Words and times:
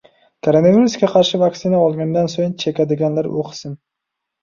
Koronavirusga 0.45 1.09
qarshi 1.11 1.41
vaksina 1.43 1.83
olgandan 1.83 2.35
so‘ng 2.39 2.59
chekadiganlar 2.67 3.33
o‘qisin! 3.39 3.83